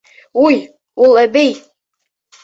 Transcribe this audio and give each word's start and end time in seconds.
Уй, 0.43 0.55
ул 1.07 1.13
әбей! 1.25 1.51